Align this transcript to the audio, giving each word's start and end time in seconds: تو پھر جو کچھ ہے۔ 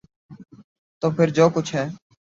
تو 1.01 1.07
پھر 1.11 1.27
جو 1.29 1.49
کچھ 1.49 1.75
ہے۔ 1.75 1.85